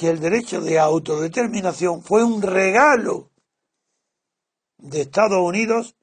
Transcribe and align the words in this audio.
Que 0.00 0.08
el 0.08 0.18
derecho 0.18 0.62
de 0.62 0.78
autodeterminación 0.78 2.02
fue 2.02 2.24
un 2.24 2.40
regalo 2.40 3.28
de 4.78 5.02
Estados 5.02 5.46
Unidos 5.46 5.94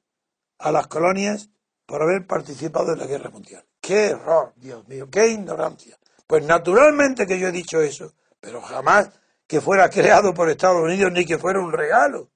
a 0.56 0.70
las 0.70 0.86
colonias 0.86 1.50
por 1.84 2.02
haber 2.02 2.24
participado 2.24 2.92
en 2.92 3.00
la 3.00 3.06
guerra 3.06 3.30
mundial. 3.30 3.66
¡Qué 3.80 4.10
error, 4.10 4.52
Dios 4.54 4.86
mío! 4.86 5.08
¡Qué 5.10 5.26
ignorancia! 5.26 5.98
Pues 6.28 6.44
naturalmente 6.44 7.26
que 7.26 7.40
yo 7.40 7.48
he 7.48 7.50
dicho 7.50 7.80
eso, 7.80 8.14
pero 8.38 8.62
jamás 8.62 9.10
que 9.48 9.60
fuera 9.60 9.90
creado 9.90 10.32
por 10.32 10.48
Estados 10.48 10.80
Unidos 10.80 11.10
ni 11.10 11.26
que 11.26 11.36
fuera 11.36 11.58
un 11.58 11.72
regalo. 11.72 12.30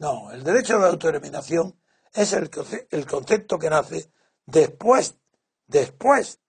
No, 0.00 0.32
el 0.32 0.42
derecho 0.42 0.80
de 0.80 0.88
autodeterminación 0.88 1.78
es 2.12 2.32
el, 2.32 2.50
el 2.90 3.06
concepto 3.06 3.56
que 3.56 3.70
nace 3.70 4.10
después, 4.46 5.14
después 5.68 6.40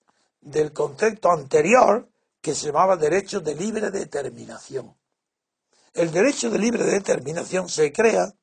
del 0.42 0.73
concepto 0.73 1.31
anterior 1.31 2.09
que 2.44 2.53
se 2.53 2.67
llamaba 2.67 2.97
derecho 2.97 3.39
de 3.39 3.55
libre 3.55 3.89
determinación. 3.89 4.94
El 5.94 6.11
derecho 6.11 6.50
de 6.50 6.59
libre 6.59 6.83
determinación 6.83 7.69
se 7.69 7.94
crea 7.94 8.33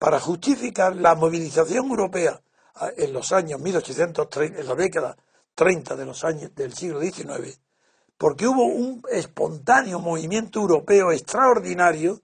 para 0.00 0.18
justificar 0.18 0.96
la 0.96 1.14
movilización 1.14 1.86
europea 1.86 2.42
ah, 2.74 2.90
en 2.96 3.12
los 3.12 3.30
años 3.30 3.60
1830, 3.60 4.60
en 4.60 4.66
la 4.66 4.74
década 4.74 5.16
30 5.54 5.94
de 5.94 6.04
los 6.04 6.24
años 6.24 6.56
del 6.56 6.74
siglo 6.74 7.00
XIX, 7.00 7.60
porque 8.18 8.48
hubo 8.48 8.64
un 8.64 9.00
espontáneo 9.12 10.00
movimiento 10.00 10.58
europeo 10.58 11.12
extraordinario 11.12 12.20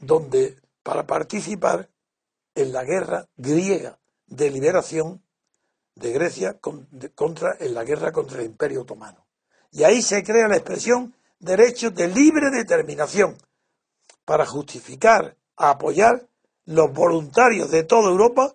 donde 0.00 0.60
para 0.82 1.06
participar 1.06 1.88
en 2.56 2.72
la 2.72 2.82
guerra 2.82 3.28
griega 3.36 4.00
de 4.26 4.50
liberación 4.50 5.22
de 5.98 6.12
Grecia 6.12 6.58
contra, 7.14 7.56
en 7.58 7.74
la 7.74 7.84
guerra 7.84 8.12
contra 8.12 8.40
el 8.40 8.46
Imperio 8.46 8.82
Otomano. 8.82 9.26
Y 9.72 9.84
ahí 9.84 10.00
se 10.00 10.22
crea 10.22 10.48
la 10.48 10.56
expresión 10.56 11.14
derecho 11.38 11.90
de 11.90 12.08
libre 12.08 12.50
determinación 12.50 13.36
para 14.24 14.46
justificar, 14.46 15.36
apoyar 15.56 16.28
los 16.66 16.92
voluntarios 16.92 17.70
de 17.70 17.82
toda 17.82 18.10
Europa, 18.10 18.54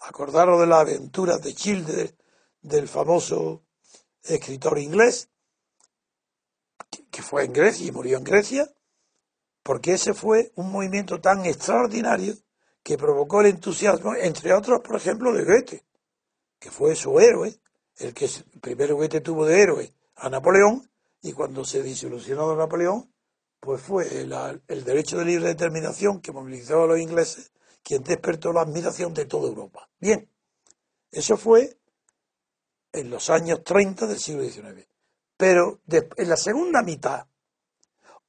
acordaros 0.00 0.60
de 0.60 0.66
las 0.66 0.80
aventuras 0.80 1.42
de 1.42 1.54
Childe, 1.54 2.14
del 2.60 2.88
famoso 2.88 3.62
escritor 4.22 4.78
inglés, 4.78 5.28
que 7.10 7.22
fue 7.22 7.44
en 7.44 7.52
Grecia 7.52 7.86
y 7.86 7.92
murió 7.92 8.18
en 8.18 8.24
Grecia, 8.24 8.70
porque 9.62 9.94
ese 9.94 10.14
fue 10.14 10.52
un 10.56 10.70
movimiento 10.70 11.20
tan 11.20 11.44
extraordinario 11.46 12.34
que 12.82 12.98
provocó 12.98 13.40
el 13.40 13.46
entusiasmo, 13.46 14.14
entre 14.14 14.52
otros, 14.52 14.80
por 14.80 14.96
ejemplo, 14.96 15.32
de 15.32 15.44
Goethe 15.44 15.84
que 16.64 16.70
fue 16.70 16.96
su 16.96 17.20
héroe, 17.20 17.54
el 17.98 18.14
que 18.14 18.26
primero 18.62 18.98
que 18.98 19.20
tuvo 19.20 19.44
de 19.44 19.60
héroe 19.60 19.92
a 20.16 20.30
Napoleón, 20.30 20.90
y 21.20 21.34
cuando 21.34 21.62
se 21.62 21.82
desilusionó 21.82 22.48
de 22.48 22.56
Napoleón, 22.56 23.12
pues 23.60 23.82
fue 23.82 24.08
el 24.08 24.84
derecho 24.84 25.18
de 25.18 25.26
libre 25.26 25.48
determinación 25.48 26.22
que 26.22 26.32
movilizó 26.32 26.84
a 26.84 26.86
los 26.86 26.98
ingleses 26.98 27.52
quien 27.82 28.02
despertó 28.02 28.50
la 28.50 28.62
admiración 28.62 29.12
de 29.12 29.26
toda 29.26 29.46
Europa. 29.46 29.90
Bien, 30.00 30.26
eso 31.10 31.36
fue 31.36 31.76
en 32.92 33.10
los 33.10 33.28
años 33.28 33.62
30 33.62 34.06
del 34.06 34.18
siglo 34.18 34.42
XIX. 34.42 34.88
Pero 35.36 35.82
en 35.86 36.28
la 36.30 36.38
segunda 36.38 36.82
mitad, 36.82 37.26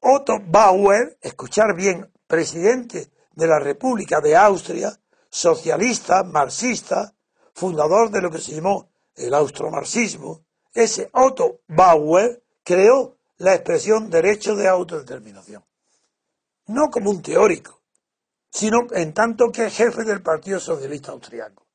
Otto 0.02 0.40
Bauer, 0.46 1.18
escuchar 1.22 1.74
bien, 1.74 2.12
presidente 2.28 3.14
de 3.32 3.48
la 3.48 3.60
República 3.60 4.20
de 4.20 4.36
Austria, 4.36 4.92
socialista, 5.30 6.24
marxista, 6.26 7.15
fundador 7.56 8.12
de 8.12 8.22
lo 8.22 8.30
que 8.30 8.40
se 8.40 8.54
llamó 8.54 8.92
el 9.16 9.34
austromarxismo, 9.34 10.46
ese 10.74 11.10
Otto 11.14 11.62
Bauer 11.68 12.44
creó 12.64 13.18
la 13.38 13.56
expresión 13.56 14.10
derecho 14.10 14.56
de 14.56 14.68
autodeterminación. 14.68 15.64
No 16.68 16.90
como 16.90 17.12
un 17.12 17.22
teórico, 17.22 17.82
sino 18.50 18.88
en 18.92 19.14
tanto 19.14 19.52
que 19.52 19.70
jefe 19.70 20.04
del 20.04 20.22
Partido 20.22 20.60
Socialista 20.60 21.14
Austriaco. 21.14 21.66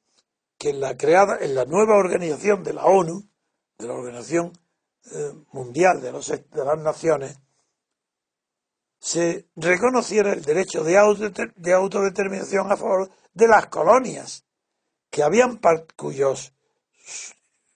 que 0.58 0.70
en 0.70 0.80
la 0.80 0.96
creada, 0.96 1.38
en 1.40 1.54
la 1.54 1.64
nueva 1.64 1.96
organización 1.96 2.62
de 2.64 2.72
la 2.72 2.86
ONU, 2.86 3.28
de 3.78 3.86
la 3.86 3.94
Organización 3.94 4.52
eh, 5.12 5.32
Mundial 5.52 6.00
de, 6.00 6.12
los, 6.12 6.28
de 6.28 6.64
las 6.64 6.78
Naciones, 6.78 7.38
se 8.98 9.46
reconociera 9.54 10.32
el 10.32 10.42
derecho 10.42 10.82
de, 10.82 11.52
de 11.56 11.72
autodeterminación 11.72 12.72
a 12.72 12.76
favor 12.76 13.10
de 13.34 13.46
las 13.46 13.66
colonias, 13.66 14.44
que 15.10 15.22
habían 15.22 15.60
cuyos 15.94 16.54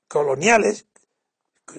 coloniales, 0.08 0.86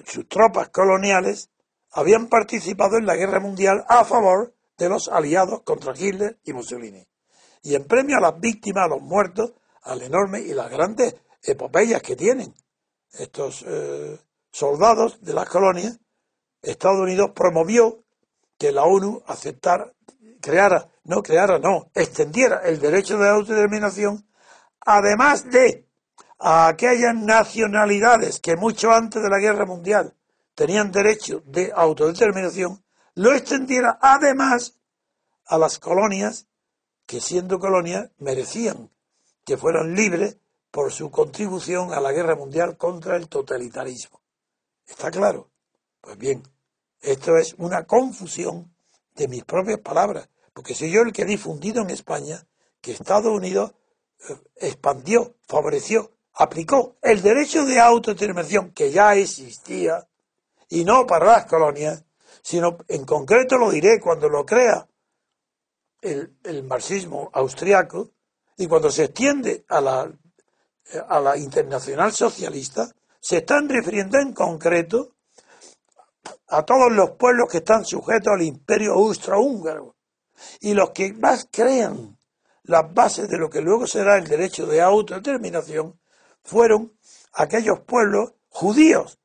sus 0.06 0.26
tropas 0.28 0.70
coloniales, 0.70 1.50
habían 1.90 2.28
participado 2.28 2.96
en 2.96 3.04
la 3.04 3.16
guerra 3.16 3.40
mundial 3.40 3.84
a 3.88 4.04
favor 4.04 4.54
de 4.76 4.88
los 4.88 5.08
aliados 5.08 5.62
contra 5.62 5.94
Hitler 5.96 6.38
y 6.44 6.52
Mussolini. 6.52 7.06
Y 7.62 7.74
en 7.74 7.84
premio 7.84 8.16
a 8.16 8.20
las 8.20 8.40
víctimas, 8.40 8.84
a 8.84 8.88
los 8.88 9.02
muertos, 9.02 9.52
al 9.82 10.02
enorme 10.02 10.40
y 10.40 10.54
las 10.54 10.70
grandes 10.70 11.14
epopeyas 11.42 12.02
que 12.02 12.16
tienen 12.16 12.54
estos 13.12 13.64
eh, 13.66 14.18
soldados 14.50 15.20
de 15.22 15.34
las 15.34 15.48
colonias, 15.48 15.98
Estados 16.60 17.00
Unidos 17.00 17.30
promovió 17.34 18.04
que 18.58 18.72
la 18.72 18.84
ONU 18.84 19.22
aceptara, 19.26 19.92
creara, 20.40 20.88
no 21.04 21.22
creara, 21.22 21.58
no, 21.58 21.90
extendiera 21.94 22.60
el 22.64 22.80
derecho 22.80 23.18
de 23.18 23.28
autodeterminación, 23.28 24.28
además 24.80 25.50
de 25.50 25.88
a 26.38 26.68
aquellas 26.68 27.14
nacionalidades 27.14 28.40
que 28.40 28.56
mucho 28.56 28.92
antes 28.92 29.22
de 29.22 29.28
la 29.28 29.38
guerra 29.38 29.64
mundial 29.64 30.14
tenían 30.54 30.90
derecho 30.90 31.42
de 31.46 31.72
autodeterminación, 31.74 32.81
lo 33.14 33.34
extendiera 33.34 33.98
además 34.00 34.78
a 35.46 35.58
las 35.58 35.78
colonias 35.78 36.46
que 37.06 37.20
siendo 37.20 37.58
colonias 37.58 38.10
merecían 38.18 38.90
que 39.44 39.56
fueran 39.56 39.94
libres 39.94 40.38
por 40.70 40.92
su 40.92 41.10
contribución 41.10 41.92
a 41.92 42.00
la 42.00 42.12
guerra 42.12 42.36
mundial 42.36 42.76
contra 42.76 43.16
el 43.16 43.28
totalitarismo. 43.28 44.22
¿Está 44.86 45.10
claro? 45.10 45.50
Pues 46.00 46.16
bien, 46.16 46.42
esto 47.00 47.36
es 47.36 47.54
una 47.58 47.84
confusión 47.84 48.74
de 49.14 49.28
mis 49.28 49.44
propias 49.44 49.80
palabras, 49.80 50.28
porque 50.54 50.74
soy 50.74 50.90
yo 50.90 51.02
el 51.02 51.12
que 51.12 51.22
he 51.22 51.26
difundido 51.26 51.82
en 51.82 51.90
España 51.90 52.46
que 52.80 52.92
Estados 52.92 53.32
Unidos 53.32 53.74
eh, 54.28 54.36
expandió, 54.56 55.36
favoreció, 55.46 56.12
aplicó 56.34 56.96
el 57.02 57.20
derecho 57.20 57.64
de 57.64 57.78
autodeterminación 57.78 58.70
que 58.70 58.90
ya 58.90 59.14
existía, 59.14 60.08
y 60.68 60.84
no 60.84 61.06
para 61.06 61.26
las 61.26 61.46
colonias, 61.46 62.04
sino 62.40 62.78
en 62.88 63.04
concreto 63.04 63.56
lo 63.56 63.70
diré 63.70 64.00
cuando 64.00 64.28
lo 64.28 64.46
crea 64.46 64.86
el, 66.00 66.36
el 66.44 66.62
marxismo 66.64 67.30
austriaco 67.32 68.10
y 68.56 68.66
cuando 68.66 68.90
se 68.90 69.04
extiende 69.04 69.64
a 69.68 69.80
la, 69.80 70.12
a 71.08 71.20
la 71.20 71.36
internacional 71.36 72.12
socialista, 72.12 72.88
se 73.20 73.38
están 73.38 73.68
refiriendo 73.68 74.18
en 74.18 74.32
concreto 74.32 75.14
a 76.48 76.64
todos 76.64 76.92
los 76.92 77.12
pueblos 77.12 77.48
que 77.50 77.58
están 77.58 77.84
sujetos 77.84 78.32
al 78.34 78.42
imperio 78.42 78.94
austrohúngaro 78.94 79.96
y 80.60 80.74
los 80.74 80.90
que 80.90 81.12
más 81.14 81.48
crean 81.50 82.18
las 82.64 82.92
bases 82.92 83.28
de 83.28 83.38
lo 83.38 83.48
que 83.48 83.60
luego 83.60 83.86
será 83.86 84.18
el 84.18 84.26
derecho 84.26 84.66
de 84.66 84.80
autodeterminación 84.80 85.98
fueron 86.42 86.92
aquellos 87.32 87.80
pueblos 87.80 88.34
judíos, 88.48 89.18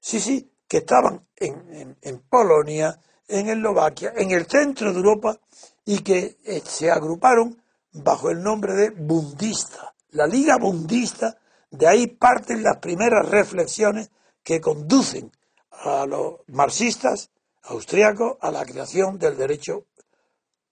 sí, 0.00 0.20
sí, 0.20 0.51
que 0.72 0.78
estaban 0.78 1.28
en, 1.36 1.98
en 2.00 2.20
Polonia, 2.30 2.98
en 3.28 3.50
Eslovaquia, 3.50 4.14
en 4.16 4.30
el 4.30 4.46
centro 4.46 4.90
de 4.90 4.96
Europa 4.96 5.38
y 5.84 5.98
que 5.98 6.38
eh, 6.46 6.62
se 6.64 6.90
agruparon 6.90 7.62
bajo 7.92 8.30
el 8.30 8.42
nombre 8.42 8.72
de 8.72 8.88
bundista. 8.88 9.94
La 10.12 10.26
Liga 10.26 10.56
Bundista, 10.56 11.36
de 11.70 11.86
ahí 11.86 12.06
parten 12.06 12.62
las 12.62 12.78
primeras 12.78 13.28
reflexiones 13.28 14.10
que 14.42 14.62
conducen 14.62 15.30
a 15.72 16.06
los 16.06 16.36
marxistas 16.46 17.28
austriacos 17.64 18.38
a 18.40 18.50
la 18.50 18.64
creación 18.64 19.18
del 19.18 19.36
derecho 19.36 19.84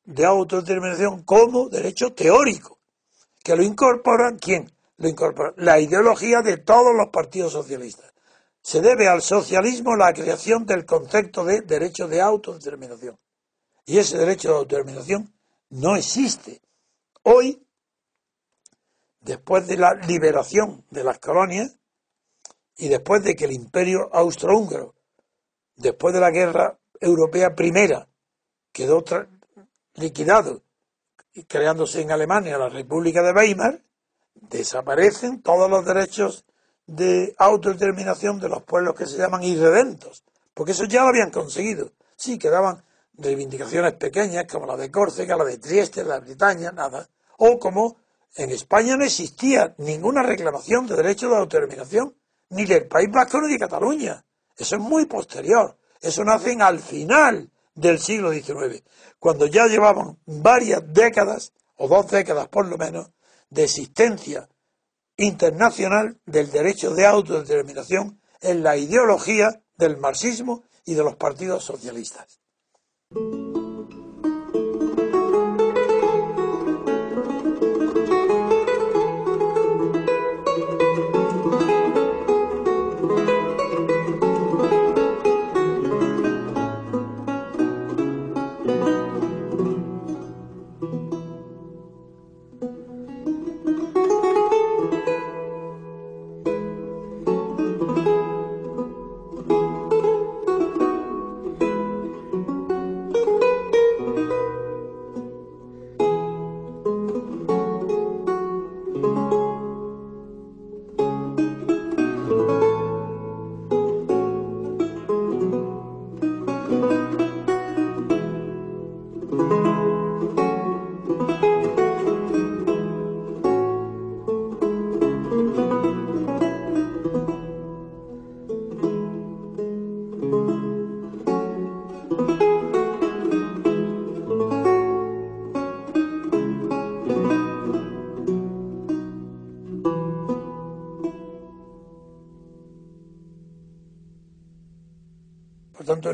de 0.05 0.25
autodeterminación 0.25 1.25
como 1.25 1.69
derecho 1.69 2.15
teórico, 2.15 2.79
que 3.45 3.55
lo 3.55 3.63
incorporan, 3.63 4.39
¿quién? 4.39 4.73
Lo 4.97 5.11
incorpora 5.11 5.53
la 5.59 5.79
ideología 5.79 6.41
de 6.41 6.57
todos 6.57 6.97
los 6.97 7.11
partidos 7.13 7.53
socialistas. 7.53 8.11
Se 8.63 8.81
debe 8.81 9.09
al 9.09 9.23
socialismo 9.23 9.97
la 9.97 10.13
creación 10.13 10.67
del 10.67 10.85
concepto 10.85 11.45
de 11.45 11.63
derecho 11.63 12.07
de 12.09 12.21
autodeterminación. 12.21 13.19
Y 13.87 13.99
ese 13.99 14.19
derecho 14.19 14.49
de 14.49 14.55
autodeterminación 14.59 15.33
no 15.71 15.97
existe. 15.97 16.61
Hoy, 17.23 17.67
después 19.21 19.67
de 19.67 19.77
la 19.77 19.95
liberación 19.95 20.85
de 20.91 21.05
las 21.05 21.19
colonias 21.19 21.79
y 22.77 22.89
después 22.89 23.23
de 23.23 23.35
que 23.35 23.47
el 23.47 23.53
imperio 23.53 24.09
austrohúngaro, 24.13 24.95
después 25.77 26.15
de 26.15 26.21
la 26.21 26.31
guerra 26.31 26.79
europea 27.01 27.55
primera, 27.55 28.09
quedó 28.73 29.03
liquidado 29.95 30.63
creándose 31.47 32.01
en 32.01 32.11
Alemania 32.11 32.59
la 32.59 32.69
República 32.69 33.23
de 33.23 33.33
Weimar, 33.33 33.83
desaparecen 34.35 35.43
todos 35.43 35.71
los 35.71 35.85
derechos 35.85 36.45
de 36.91 37.35
autodeterminación 37.39 38.41
de 38.41 38.49
los 38.49 38.65
pueblos 38.65 38.97
que 38.97 39.07
se 39.07 39.17
llaman 39.17 39.45
irredentos, 39.45 40.25
porque 40.53 40.73
eso 40.73 40.85
ya 40.85 41.03
lo 41.03 41.11
habían 41.11 41.31
conseguido. 41.31 41.93
Sí, 42.17 42.37
quedaban 42.37 42.83
reivindicaciones 43.15 43.93
pequeñas 43.95 44.47
como 44.51 44.67
la 44.67 44.77
de 44.77 44.91
Córcega, 44.91 45.37
la 45.37 45.45
de 45.45 45.59
Trieste, 45.59 46.03
la 46.03 46.15
de 46.15 46.27
Bretaña, 46.27 46.73
nada. 46.73 47.09
O 47.39 47.61
como 47.61 47.97
en 48.35 48.51
España 48.51 48.97
no 48.97 49.05
existía 49.05 49.73
ninguna 49.79 50.25
reclamación 50.25 50.89
de 50.89 50.97
derecho 50.97 51.29
de 51.29 51.37
autodeterminación, 51.37 52.17
ni 52.51 52.65
del 52.65 52.89
País 52.89 53.09
Vasco 53.13 53.41
ni 53.41 53.53
de 53.53 53.59
Cataluña. 53.59 54.25
Eso 54.57 54.75
es 54.75 54.83
muy 54.83 55.07
posterior. 55.07 55.79
Eso 56.01 56.25
nace 56.25 56.57
al 56.61 56.81
final 56.81 57.51
del 57.75 58.01
siglo 58.01 58.33
XIX, 58.33 58.83
cuando 59.21 59.47
ya 59.47 59.67
llevaban 59.69 60.19
varias 60.27 60.83
décadas, 60.93 61.53
o 61.77 61.87
dos 61.87 62.11
décadas 62.11 62.49
por 62.49 62.67
lo 62.67 62.77
menos, 62.77 63.13
de 63.49 63.65
existencia 63.65 64.49
internacional 65.21 66.19
del 66.25 66.51
derecho 66.51 66.95
de 66.95 67.07
autodeterminación 67.07 68.21
en 68.41 68.63
la 68.63 68.79
ideología 68.79 69.63
del 69.77 69.99
marxismo 69.99 70.65
y 70.87 70.95
de 70.95 71.05
los 71.05 71.17
partidos 71.17 71.63
socialistas. 71.63 72.41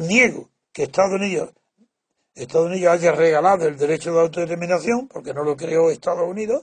Niego 0.07 0.51
que 0.73 0.85
Estados 0.85 1.13
Unidos, 1.13 1.53
Estados 2.35 2.69
Unidos 2.69 2.93
haya 2.93 3.13
regalado 3.13 3.67
el 3.67 3.77
derecho 3.77 4.13
de 4.13 4.21
autodeterminación, 4.21 5.09
porque 5.09 5.33
no 5.33 5.43
lo 5.43 5.57
creó 5.57 5.91
Estados 5.91 6.29
Unidos, 6.29 6.63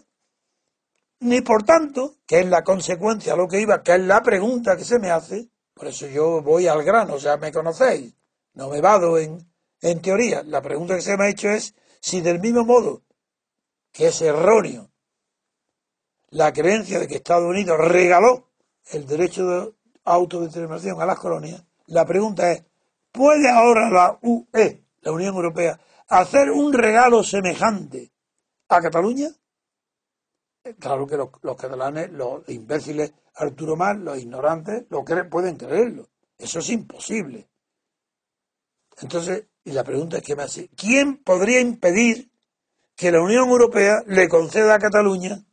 ni 1.20 1.42
por 1.42 1.64
tanto, 1.64 2.16
que 2.28 2.42
es 2.42 2.48
la 2.48 2.64
consecuencia 2.64 3.34
a 3.34 3.36
lo 3.36 3.48
que 3.48 3.62
iba, 3.62 3.82
que 3.82 3.96
es 3.96 4.02
la 4.02 4.22
pregunta 4.22 4.78
que 4.78 4.84
se 4.84 5.00
me 5.00 5.10
hace, 5.10 5.50
por 5.74 5.88
eso 5.88 6.08
yo 6.08 6.42
voy 6.42 6.68
al 6.68 6.84
grano, 6.84 7.20
sea, 7.20 7.38
me 7.38 7.52
conocéis, 7.52 8.14
no 8.54 8.70
me 8.70 8.82
vado 8.82 9.18
en, 9.18 9.52
En 9.82 10.02
teoría, 10.02 10.44
la 10.44 10.62
pregunta 10.62 10.96
que 10.96 11.02
se 11.02 11.18
me 11.18 11.26
ha 11.26 11.30
hecho 11.30 11.50
es 11.50 11.76
si 12.00 12.22
del 12.22 12.40
mismo 12.40 12.64
modo 12.64 13.04
que 13.92 14.08
es 14.08 14.22
erróneo 14.22 14.92
la 16.30 16.52
creencia 16.52 17.00
de 17.00 17.08
que 17.08 17.16
Estados 17.16 17.48
Unidos 17.48 17.78
regaló 17.78 18.50
el 18.92 19.06
derecho 19.06 19.46
de 19.46 19.74
autodeterminación 20.06 21.00
a 21.00 21.06
las 21.06 21.20
colonias, 21.20 21.64
la 21.88 22.06
pregunta 22.06 22.52
es, 22.52 22.66
¿puede 23.12 23.50
ahora 23.50 23.90
la 23.90 24.18
UE, 24.22 24.84
la 25.02 25.12
Unión 25.12 25.36
Europea, 25.36 25.80
hacer 26.08 26.50
un 26.50 26.74
regalo 26.74 27.24
semejante 27.24 28.12
a 28.70 28.82
Cataluña? 28.82 29.30
Claro 30.80 31.06
que 31.06 31.18
los, 31.18 31.58
catalanes, 31.58 32.12
los 32.12 32.48
imbéciles, 32.50 33.14
Arturo 33.36 33.76
Mar, 33.76 33.98
los 33.98 34.18
ignorantes, 34.18 34.86
lo 34.90 35.04
creen, 35.04 35.30
pueden 35.30 35.58
creerlo. 35.58 36.10
Eso 36.38 36.60
es 36.60 36.70
imposible. 36.70 37.50
Entonces, 39.02 39.46
y 39.64 39.72
la 39.72 39.84
pregunta 39.84 40.18
es 40.18 40.24
que 40.24 40.36
me 40.36 40.44
hace, 40.44 40.70
¿quién 40.76 41.18
podría 41.18 41.60
impedir 41.60 42.32
que 42.96 43.12
la 43.12 43.22
Unión 43.22 43.50
Europea 43.50 44.04
le 44.08 44.28
conceda 44.28 44.76
a 44.76 44.80
Cataluña 44.80 45.44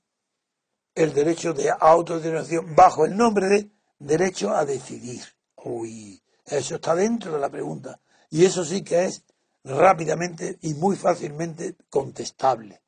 el 0.94 1.14
derecho 1.14 1.52
de 1.52 1.70
autodeterminación 1.78 2.74
bajo 2.74 3.04
el 3.04 3.16
nombre 3.16 3.48
de 3.48 3.70
derecho 3.98 4.54
a 4.54 4.64
decidir? 4.64 5.22
Uy, 5.56 6.22
eso 6.44 6.76
está 6.76 6.94
dentro 6.94 7.32
de 7.32 7.38
la 7.38 7.48
pregunta. 7.48 8.00
Y 8.30 8.44
eso 8.44 8.64
sí 8.64 8.82
que 8.82 9.04
es 9.04 9.24
rápidamente 9.64 10.58
y 10.62 10.74
muy 10.74 10.96
fácilmente 10.96 11.76
contestable. 11.88 12.80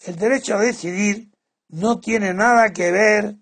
El 0.00 0.16
derecho 0.16 0.56
a 0.56 0.60
decidir 0.60 1.30
no 1.68 2.00
tiene 2.00 2.32
nada 2.32 2.72
que 2.72 2.90
ver. 2.90 3.36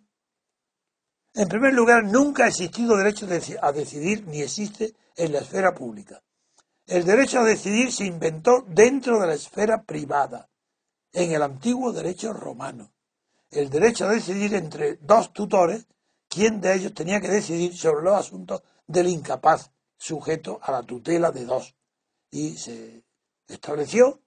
En 1.34 1.48
primer 1.48 1.72
lugar, 1.72 2.04
nunca 2.04 2.44
ha 2.44 2.48
existido 2.48 2.96
derecho 2.96 3.28
a 3.62 3.72
decidir 3.72 4.26
ni 4.26 4.42
existe 4.42 4.94
en 5.18 5.32
la 5.32 5.40
esfera 5.40 5.74
pública. 5.74 6.22
El 6.86 7.04
derecho 7.04 7.40
a 7.40 7.44
decidir 7.44 7.92
se 7.92 8.06
inventó 8.06 8.64
dentro 8.66 9.20
de 9.20 9.26
la 9.26 9.34
esfera 9.34 9.82
privada, 9.82 10.48
en 11.12 11.32
el 11.32 11.42
antiguo 11.42 11.92
derecho 11.92 12.32
romano. 12.32 12.92
El 13.50 13.68
derecho 13.68 14.06
a 14.06 14.12
decidir 14.12 14.54
entre 14.54 14.96
dos 14.96 15.32
tutores, 15.32 15.86
quién 16.28 16.60
de 16.60 16.74
ellos 16.74 16.94
tenía 16.94 17.20
que 17.20 17.28
decidir 17.28 17.76
sobre 17.76 18.04
los 18.04 18.14
asuntos 18.14 18.62
del 18.86 19.08
incapaz, 19.08 19.70
sujeto 19.96 20.60
a 20.62 20.72
la 20.72 20.82
tutela 20.82 21.30
de 21.30 21.44
dos. 21.44 21.74
Y 22.30 22.56
se 22.56 23.02
estableció 23.48 24.20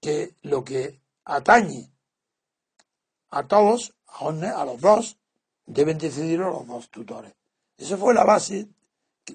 que 0.00 0.34
lo 0.42 0.64
que 0.64 1.00
atañe 1.24 1.92
a 3.30 3.46
todos, 3.46 3.94
a 4.06 4.64
los 4.64 4.80
dos, 4.80 5.18
deben 5.66 5.98
decidir 5.98 6.40
los 6.40 6.66
dos 6.66 6.90
tutores. 6.90 7.32
Esa 7.76 7.96
fue 7.96 8.12
la 8.12 8.24
base 8.24 8.68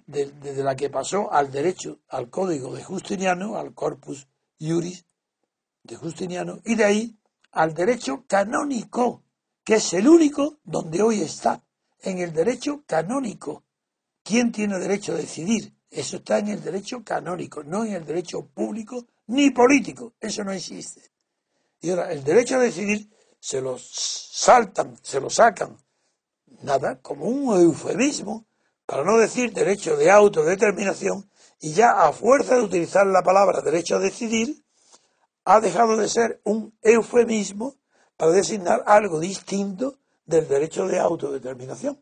desde 0.08 0.64
la 0.64 0.76
que 0.76 0.90
pasó 0.90 1.32
al 1.32 1.52
derecho, 1.52 2.00
al 2.10 2.30
código 2.30 2.76
de 2.76 2.84
Justiniano, 2.84 3.58
al 3.58 3.74
corpus 3.74 4.28
iuris 4.60 5.06
de 5.84 5.96
Justiniano, 5.96 6.60
y 6.66 6.76
de 6.76 6.84
ahí 6.84 7.18
al 7.52 7.74
derecho 7.74 8.26
canónico, 8.28 9.24
que 9.64 9.76
es 9.76 9.94
el 9.94 10.08
único 10.08 10.58
donde 10.64 11.02
hoy 11.02 11.22
está, 11.22 11.64
en 12.02 12.20
el 12.20 12.34
derecho 12.34 12.84
canónico. 12.86 13.64
¿Quién 14.24 14.52
tiene 14.52 14.80
derecho 14.80 15.14
a 15.14 15.18
decidir? 15.18 15.74
Eso 15.90 16.18
está 16.18 16.40
en 16.40 16.50
el 16.50 16.62
derecho 16.62 17.04
canónico, 17.04 17.64
no 17.64 17.86
en 17.86 17.94
el 17.94 18.06
derecho 18.06 18.46
público 18.48 19.06
ni 19.28 19.52
político. 19.52 20.14
Eso 20.20 20.44
no 20.44 20.52
existe. 20.52 21.02
Y 21.82 21.90
ahora, 21.90 22.12
el 22.12 22.24
derecho 22.24 22.56
a 22.56 22.60
decidir 22.60 23.10
se 23.40 23.62
lo 23.62 23.78
saltan, 23.78 24.98
se 25.02 25.20
lo 25.20 25.30
sacan, 25.30 25.78
nada, 26.64 27.00
como 27.02 27.26
un 27.26 27.60
eufemismo 27.60 28.46
para 28.86 29.04
no 29.04 29.18
decir 29.18 29.54
derecho 29.54 29.98
de 29.98 30.12
autodeterminación, 30.12 31.30
y 31.60 31.74
ya 31.74 32.06
a 32.06 32.12
fuerza 32.12 32.56
de 32.56 32.62
utilizar 32.62 33.08
la 33.08 33.24
palabra 33.24 33.62
derecho 33.62 33.96
a 33.96 34.00
decidir, 34.00 34.64
ha 35.46 35.60
dejado 35.60 35.98
de 35.98 36.10
ser 36.10 36.42
un 36.44 36.78
eufemismo 36.82 37.76
para 38.18 38.32
designar 38.32 38.84
algo 38.86 39.20
distinto 39.20 40.00
del 40.26 40.48
derecho 40.48 40.88
de 40.88 41.00
autodeterminación. 41.00 42.02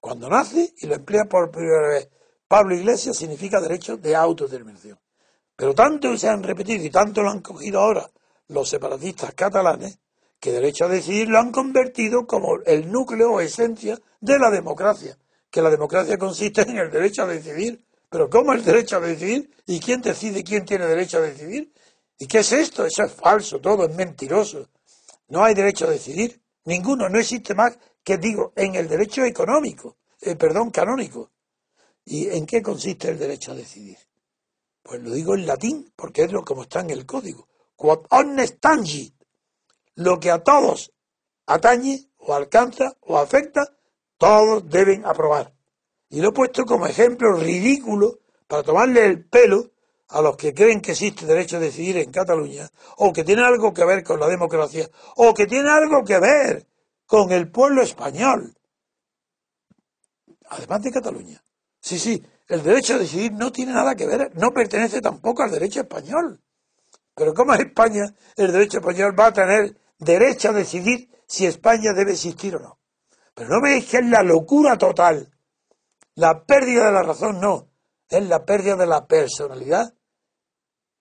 Cuando 0.00 0.28
nace 0.28 0.74
y 0.78 0.86
lo 0.86 0.94
emplea 0.94 1.24
por 1.24 1.50
primera 1.50 1.88
vez 1.88 2.08
Pablo 2.48 2.76
Iglesias 2.76 3.16
significa 3.16 3.60
derecho 3.60 3.96
de 3.96 4.14
autodeterminación. 4.14 4.98
Pero 5.56 5.74
tanto 5.74 6.16
se 6.16 6.28
han 6.28 6.42
repetido 6.42 6.84
y 6.84 6.90
tanto 6.90 7.22
lo 7.22 7.30
han 7.30 7.40
cogido 7.40 7.80
ahora 7.80 8.08
los 8.48 8.68
separatistas 8.68 9.34
catalanes 9.34 9.98
que 10.38 10.52
derecho 10.52 10.84
a 10.84 10.88
decidir 10.88 11.28
lo 11.28 11.38
han 11.38 11.50
convertido 11.50 12.26
como 12.26 12.58
el 12.64 12.92
núcleo 12.92 13.32
o 13.32 13.40
esencia 13.40 13.98
de 14.20 14.38
la 14.38 14.50
democracia 14.50 15.18
que 15.56 15.62
la 15.62 15.70
democracia 15.70 16.18
consiste 16.18 16.60
en 16.68 16.76
el 16.76 16.90
derecho 16.90 17.22
a 17.22 17.26
decidir. 17.26 17.82
Pero 18.10 18.28
¿cómo 18.28 18.52
el 18.52 18.62
derecho 18.62 18.98
a 18.98 19.00
decidir? 19.00 19.50
¿Y 19.64 19.80
quién 19.80 20.02
decide 20.02 20.44
quién 20.44 20.66
tiene 20.66 20.84
derecho 20.84 21.16
a 21.16 21.22
decidir? 21.22 21.72
¿Y 22.18 22.26
qué 22.26 22.40
es 22.40 22.52
esto? 22.52 22.84
Eso 22.84 23.04
es 23.04 23.12
falso, 23.12 23.58
todo 23.58 23.86
es 23.86 23.96
mentiroso. 23.96 24.68
No 25.28 25.42
hay 25.42 25.54
derecho 25.54 25.86
a 25.86 25.90
decidir. 25.90 26.42
Ninguno, 26.66 27.08
no 27.08 27.18
existe 27.18 27.54
más 27.54 27.78
que 28.04 28.18
digo, 28.18 28.52
en 28.54 28.74
el 28.74 28.86
derecho 28.86 29.24
económico, 29.24 29.96
eh, 30.20 30.36
perdón, 30.36 30.70
canónico. 30.70 31.30
¿Y 32.04 32.28
en 32.28 32.44
qué 32.44 32.60
consiste 32.60 33.08
el 33.08 33.18
derecho 33.18 33.52
a 33.52 33.54
decidir? 33.54 33.96
Pues 34.82 35.00
lo 35.00 35.10
digo 35.10 35.36
en 35.36 35.46
latín, 35.46 35.90
porque 35.96 36.24
es 36.24 36.32
lo 36.32 36.44
como 36.44 36.64
está 36.64 36.80
en 36.80 36.90
el 36.90 37.06
código. 37.06 37.48
Quod 37.76 38.04
omnes 38.10 38.60
tangit, 38.60 39.14
lo 39.94 40.20
que 40.20 40.30
a 40.30 40.44
todos 40.44 40.92
atañe 41.46 42.10
o 42.18 42.34
alcanza 42.34 42.94
o 43.00 43.16
afecta, 43.16 43.75
todos 44.18 44.68
deben 44.68 45.04
aprobar. 45.04 45.52
Y 46.08 46.20
lo 46.20 46.28
he 46.28 46.32
puesto 46.32 46.64
como 46.64 46.86
ejemplo 46.86 47.32
ridículo 47.32 48.20
para 48.46 48.62
tomarle 48.62 49.06
el 49.06 49.24
pelo 49.24 49.72
a 50.08 50.20
los 50.20 50.36
que 50.36 50.54
creen 50.54 50.80
que 50.80 50.92
existe 50.92 51.26
derecho 51.26 51.56
a 51.56 51.60
decidir 51.60 51.96
en 51.96 52.12
Cataluña, 52.12 52.70
o 52.98 53.12
que 53.12 53.24
tiene 53.24 53.42
algo 53.44 53.74
que 53.74 53.84
ver 53.84 54.04
con 54.04 54.20
la 54.20 54.28
democracia, 54.28 54.88
o 55.16 55.34
que 55.34 55.46
tiene 55.46 55.68
algo 55.68 56.04
que 56.04 56.18
ver 56.20 56.66
con 57.06 57.32
el 57.32 57.50
pueblo 57.50 57.82
español. 57.82 58.56
Además 60.48 60.82
de 60.82 60.92
Cataluña. 60.92 61.42
Sí, 61.80 61.98
sí, 61.98 62.24
el 62.48 62.62
derecho 62.62 62.94
a 62.94 62.98
decidir 62.98 63.32
no 63.32 63.50
tiene 63.50 63.72
nada 63.72 63.96
que 63.96 64.06
ver, 64.06 64.30
no 64.36 64.52
pertenece 64.52 65.00
tampoco 65.00 65.42
al 65.42 65.50
derecho 65.50 65.80
español. 65.80 66.40
Pero 67.14 67.34
¿cómo 67.34 67.54
es 67.54 67.60
España, 67.60 68.14
el 68.36 68.52
derecho 68.52 68.78
español 68.78 69.18
va 69.18 69.26
a 69.26 69.32
tener 69.32 69.76
derecho 69.98 70.50
a 70.50 70.52
decidir 70.52 71.08
si 71.26 71.46
España 71.46 71.92
debe 71.92 72.12
existir 72.12 72.54
o 72.56 72.60
no? 72.60 72.78
Pero 73.36 73.50
no 73.50 73.60
veis 73.60 73.84
que 73.84 73.98
es 73.98 74.06
la 74.06 74.22
locura 74.22 74.78
total. 74.78 75.30
La 76.14 76.42
pérdida 76.46 76.86
de 76.86 76.92
la 76.92 77.02
razón 77.02 77.38
no, 77.38 77.68
es 78.08 78.26
la 78.26 78.46
pérdida 78.46 78.76
de 78.76 78.86
la 78.86 79.06
personalidad 79.06 79.92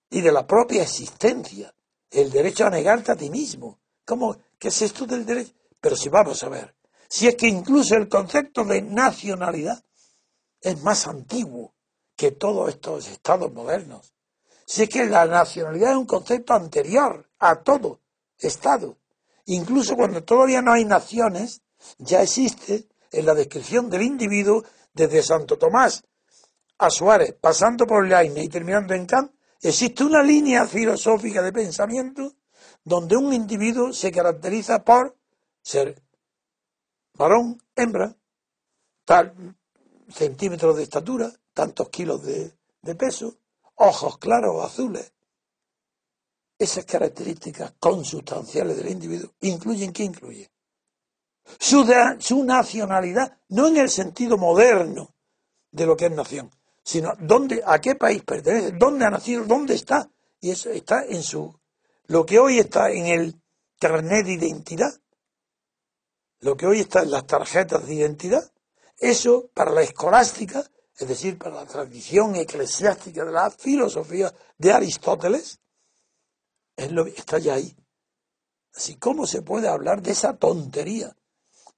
y 0.10 0.20
de 0.20 0.34
la 0.34 0.46
propia 0.46 0.84
existencia. 0.84 1.74
El 2.12 2.30
derecho 2.30 2.66
a 2.66 2.70
negarte 2.70 3.14
a 3.14 3.16
ti 3.16 3.30
mismo. 3.30 3.80
¿Cómo? 4.04 4.36
¿Qué 4.60 4.68
es 4.68 4.82
esto 4.82 5.06
del 5.06 5.26
derecho? 5.26 5.54
Pero 5.80 5.96
si 5.96 6.10
vamos 6.10 6.44
a 6.44 6.50
ver, 6.50 6.76
si 7.08 7.26
es 7.30 7.36
que 7.36 7.48
incluso 7.48 7.96
el 7.96 8.10
concepto 8.10 8.66
de 8.66 8.82
nacionalidad 8.82 9.82
es 10.60 10.84
más 10.84 11.08
antiguo 11.08 11.74
que 12.18 12.32
todos 12.32 12.68
estos 12.68 13.08
estados 13.08 13.54
modernos. 13.54 14.14
Si 14.66 14.84
es 14.84 14.90
que 14.90 15.06
la 15.06 15.26
nacionalidad 15.26 15.92
es 15.92 15.98
un 15.98 16.06
concepto 16.06 16.54
anterior 16.54 17.30
a 17.40 17.62
todo 17.62 18.02
estado. 18.38 18.98
Incluso 19.46 19.96
cuando 19.96 20.22
todavía 20.22 20.62
no 20.62 20.74
hay 20.74 20.84
naciones, 20.84 21.62
ya 21.98 22.22
existe 22.22 22.88
en 23.12 23.26
la 23.26 23.34
descripción 23.34 23.90
del 23.90 24.04
individuo 24.04 24.64
desde 24.94 25.24
Santo 25.24 25.58
Tomás 25.58 26.04
a 26.78 26.90
Suárez, 26.90 27.36
pasando 27.40 27.86
por 27.86 28.08
Leibniz 28.08 28.46
y 28.46 28.50
terminando 28.50 28.94
en 28.94 29.06
Kant, 29.06 29.32
existe 29.62 30.04
una 30.04 30.22
línea 30.22 30.66
filosófica 30.66 31.42
de 31.42 31.54
pensamiento 31.54 32.34
donde 32.84 33.16
un 33.16 33.34
individuo 33.34 33.94
se 33.94 34.12
caracteriza 34.12 34.84
por 34.84 35.18
ser 35.62 36.02
varón, 37.14 37.62
hembra, 37.76 38.16
tal 39.06 39.56
centímetros 40.10 40.76
de 40.76 40.84
estatura, 40.84 41.32
tantos 41.54 41.90
kilos 41.90 42.24
de, 42.24 42.54
de 42.82 42.96
peso, 42.96 43.38
ojos 43.76 44.18
claros 44.18 44.56
o 44.56 44.62
azules. 44.62 45.14
Esas 46.58 46.86
características 46.86 47.74
consustanciales 47.80 48.78
del 48.78 48.90
individuo 48.90 49.32
incluyen 49.42 49.92
qué 49.92 50.04
incluyen 50.04 50.50
su, 51.60 52.44
nacionalidad, 52.44 53.38
no 53.50 53.68
en 53.68 53.78
el 53.78 53.90
sentido 53.90 54.38
moderno 54.38 55.16
de 55.72 55.86
lo 55.86 55.96
que 55.96 56.06
es 56.06 56.12
nación, 56.12 56.52
sino 56.84 57.14
dónde, 57.20 57.62
a 57.66 57.80
qué 57.80 57.96
país 57.96 58.24
pertenece, 58.24 58.72
dónde 58.72 59.06
ha 59.06 59.10
nacido, 59.10 59.44
dónde 59.46 59.76
está. 59.76 60.10
Y 60.40 60.52
eso 60.52 60.70
está 60.70 61.06
en 61.06 61.24
su, 61.24 61.58
lo 62.08 62.26
que 62.26 62.40
hoy 62.40 62.60
está 62.60 62.92
en 62.92 63.08
el 63.08 63.42
carnet 63.80 64.26
de 64.26 64.34
identidad, 64.34 64.94
lo 66.40 66.56
que 66.56 66.68
hoy 66.68 66.82
está 66.82 67.02
en 67.02 67.12
las 67.12 67.26
tarjetas 67.26 67.86
de 67.88 67.96
identidad, 67.96 68.52
eso 68.98 69.50
para 69.54 69.72
la 69.72 69.82
escolástica, 69.82 70.64
es 70.98 71.08
decir, 71.08 71.38
para 71.38 71.56
la 71.56 71.66
tradición 71.66 72.36
eclesiástica 72.36 73.26
de 73.26 73.32
la 73.32 73.50
filosofía 73.50 74.34
de 74.58 74.72
Aristóteles, 74.72 75.60
es 76.76 76.92
lo, 76.92 77.06
está 77.06 77.40
ya 77.40 77.56
ahí. 77.56 77.76
Así, 78.74 78.96
¿cómo 78.96 79.26
se 79.26 79.42
puede 79.42 79.68
hablar 79.68 80.02
de 80.02 80.12
esa 80.12 80.36
tontería? 80.38 81.16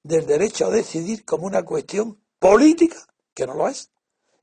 Del 0.03 0.25
derecho 0.25 0.67
a 0.67 0.69
decidir 0.69 1.25
como 1.25 1.45
una 1.45 1.63
cuestión 1.63 2.21
política, 2.39 2.97
que 3.33 3.45
no 3.45 3.53
lo 3.53 3.67
es, 3.67 3.91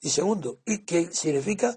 y 0.00 0.10
segundo, 0.10 0.58
y 0.64 0.84
que 0.84 1.12
significa 1.12 1.76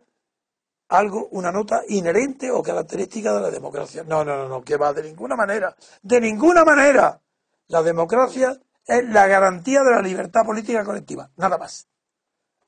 algo, 0.89 1.27
una 1.31 1.51
nota 1.51 1.81
inherente 1.87 2.51
o 2.51 2.61
característica 2.63 3.33
de 3.33 3.41
la 3.41 3.49
democracia. 3.49 4.03
No, 4.03 4.23
no, 4.23 4.37
no, 4.37 4.47
no, 4.47 4.61
que 4.61 4.77
va 4.77 4.93
de 4.93 5.03
ninguna 5.03 5.35
manera, 5.35 5.75
de 6.01 6.21
ninguna 6.21 6.63
manera. 6.63 7.21
La 7.67 7.83
democracia 7.83 8.59
es 8.85 9.09
la 9.09 9.27
garantía 9.27 9.81
de 9.83 9.91
la 9.91 10.01
libertad 10.01 10.45
política 10.45 10.83
colectiva, 10.83 11.29
nada 11.35 11.57
más. 11.57 11.87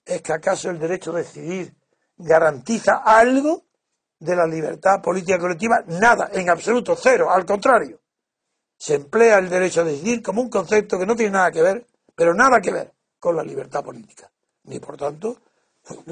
¿Es 0.05 0.21
que 0.21 0.33
acaso 0.33 0.69
el 0.69 0.79
derecho 0.79 1.11
a 1.11 1.19
decidir 1.19 1.75
garantiza 2.17 3.01
algo 3.05 3.65
de 4.19 4.35
la 4.35 4.45
libertad 4.45 5.01
política 5.01 5.39
colectiva? 5.39 5.83
Nada, 5.87 6.29
en 6.33 6.49
absoluto, 6.49 6.95
cero, 6.95 7.31
al 7.31 7.45
contrario. 7.45 8.01
Se 8.79 8.95
emplea 8.95 9.37
el 9.39 9.49
derecho 9.49 9.81
a 9.81 9.83
decidir 9.83 10.23
como 10.23 10.41
un 10.41 10.49
concepto 10.49 10.97
que 10.97 11.05
no 11.05 11.15
tiene 11.15 11.33
nada 11.33 11.51
que 11.51 11.61
ver, 11.61 11.85
pero 12.15 12.33
nada 12.33 12.61
que 12.61 12.71
ver 12.71 12.93
con 13.19 13.35
la 13.35 13.43
libertad 13.43 13.83
política, 13.83 14.31
ni 14.63 14.79
por 14.79 14.95
tanto 14.95 15.41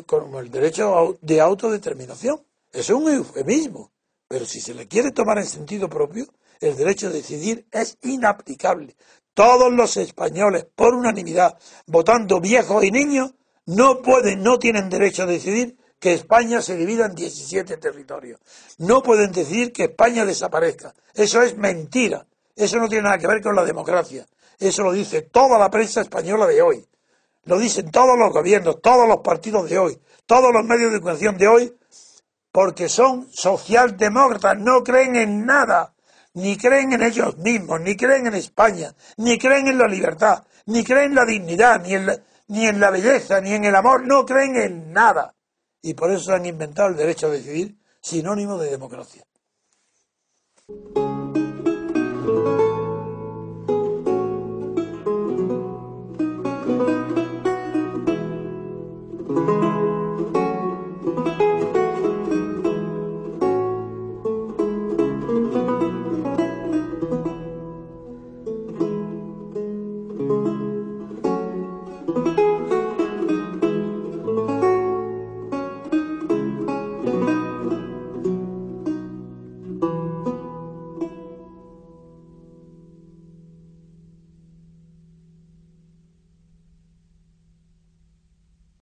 como 0.06 0.40
el 0.40 0.52
derecho 0.52 1.18
de 1.22 1.40
autodeterminación. 1.40 2.42
Es 2.72 2.90
un 2.90 3.08
eufemismo, 3.10 3.92
pero 4.28 4.46
si 4.46 4.60
se 4.60 4.74
le 4.74 4.88
quiere 4.88 5.12
tomar 5.12 5.38
en 5.38 5.46
sentido 5.46 5.90
propio, 5.90 6.28
el 6.60 6.76
derecho 6.76 7.08
a 7.08 7.12
decidir 7.12 7.66
es 7.72 7.98
inaplicable. 8.02 8.96
Todos 9.34 9.72
los 9.72 9.96
españoles, 9.98 10.68
por 10.76 10.94
unanimidad, 10.94 11.58
votando 11.86 12.42
viejos 12.42 12.84
y 12.84 12.92
niños, 12.92 13.34
no 13.66 14.02
pueden, 14.02 14.44
no 14.44 14.60
tienen 14.60 14.90
derecho 14.90 15.24
a 15.24 15.28
decidir 15.28 15.78
que 16.00 16.14
España 16.14 16.62
se 16.62 16.76
divida 16.76 17.06
en 17.06 17.16
17 17.16 17.78
territorios. 17.78 18.40
No 18.78 19.02
pueden 19.02 19.32
decidir 19.32 19.72
que 19.72 19.86
España 19.86 20.26
desaparezca. 20.26 20.94
Eso 21.14 21.42
es 21.42 21.56
mentira. 21.58 22.28
Eso 22.58 22.78
no 22.78 22.90
tiene 22.90 23.04
nada 23.04 23.20
que 23.20 23.28
ver 23.28 23.42
con 23.42 23.56
la 23.56 23.64
democracia. 23.64 24.26
Eso 24.60 24.84
lo 24.84 24.92
dice 24.92 25.22
toda 25.22 25.60
la 25.60 25.70
prensa 25.70 26.02
española 26.02 26.48
de 26.48 26.62
hoy. 26.62 26.86
Lo 27.44 27.60
dicen 27.60 27.92
todos 27.92 28.18
los 28.18 28.34
gobiernos, 28.34 28.82
todos 28.82 29.08
los 29.08 29.20
partidos 29.20 29.70
de 29.70 29.78
hoy, 29.78 29.98
todos 30.26 30.52
los 30.52 30.66
medios 30.66 30.92
de 30.92 31.00
comunicación 31.00 31.38
de 31.38 31.48
hoy, 31.48 31.78
porque 32.52 32.90
son 32.90 33.28
socialdemócratas, 33.32 34.58
no 34.58 34.84
creen 34.84 35.16
en 35.16 35.46
nada, 35.46 35.94
ni 36.34 36.58
creen 36.58 36.94
en 36.94 37.04
ellos 37.04 37.38
mismos, 37.38 37.80
ni 37.82 37.96
creen 37.96 38.26
en 38.26 38.34
España, 38.34 38.94
ni 39.18 39.38
creen 39.38 39.68
en 39.68 39.78
la 39.78 39.88
libertad, 39.88 40.44
ni 40.66 40.84
creen 40.84 41.12
en 41.12 41.16
la 41.16 41.26
dignidad, 41.26 41.82
ni 41.84 41.94
en 41.94 42.08
la, 42.08 42.20
ni 42.48 42.68
en 42.68 42.80
la 42.80 42.90
belleza, 42.90 43.40
ni 43.40 43.54
en 43.54 43.66
el 43.66 43.76
amor, 43.76 44.06
no 44.06 44.26
creen 44.26 44.56
en 44.58 44.92
nada. 44.92 45.36
Y 45.82 45.94
por 45.94 46.12
eso 46.12 46.34
han 46.34 46.48
inventado 46.48 46.90
el 46.90 46.98
derecho 46.98 47.28
a 47.28 47.30
decidir, 47.30 47.78
sinónimo 48.02 48.58
de 48.58 48.72
democracia. 48.72 49.24
Música 56.78 57.27